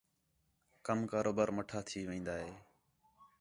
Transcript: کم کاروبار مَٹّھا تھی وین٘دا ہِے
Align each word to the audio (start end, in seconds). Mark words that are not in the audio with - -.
کم 0.85 0.99
کاروبار 1.11 1.49
مَٹّھا 1.57 1.79
تھی 1.87 1.99
وین٘دا 2.09 2.35
ہِے 2.43 2.51